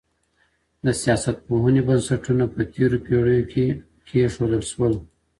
د 0.85 0.87
سياست 1.01 1.35
پوهني 1.47 1.81
بنسټونه 1.87 2.43
په 2.53 2.61
تېرو 2.73 2.97
پېړيو 3.05 3.49
کي 3.51 3.65
کېښودل 4.07 4.61
سول. 4.71 4.93